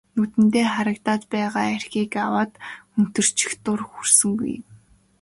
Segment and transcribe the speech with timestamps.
[0.15, 2.51] Нүдэндээ харагдаад байгаа архийг ч аваад
[2.93, 4.55] хөнтөрчих дур хүрсэнгүй.